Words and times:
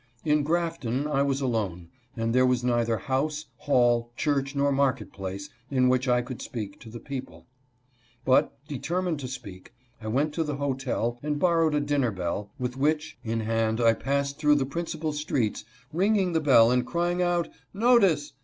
In 0.25 0.41
Grafton 0.41 1.05
I 1.05 1.21
was 1.21 1.41
alone, 1.41 1.89
and 2.17 2.33
there 2.33 2.43
was 2.47 2.63
neither 2.63 2.97
house, 2.97 3.45
hall, 3.57 4.11
church, 4.17 4.55
nor 4.55 4.71
market 4.71 5.13
place 5.13 5.51
in 5.69 5.89
which 5.89 6.07
I 6.07 6.23
could 6.23 6.41
speak 6.41 6.79
to 6.79 6.89
the 6.89 6.99
people; 6.99 7.45
but, 8.25 8.57
determined 8.67 9.19
to 9.19 9.27
speak, 9.27 9.73
I 10.01 10.07
went 10.07 10.33
to 10.33 10.43
the 10.43 10.55
hotel 10.55 11.19
and 11.21 11.37
borrowed 11.37 11.75
a 11.75 11.79
dinner 11.79 12.09
bell, 12.09 12.49
with 12.57 12.77
which 12.77 13.19
in 13.23 13.41
hand 13.41 13.79
I 13.79 13.93
passed 13.93 14.39
through 14.39 14.55
the 14.55 14.65
principal 14.65 15.13
streets, 15.13 15.65
ringing 15.93 16.33
the 16.33 16.41
bell 16.41 16.71
and 16.71 16.83
crying 16.83 17.21
out," 17.21 17.49
Notice 17.71 18.33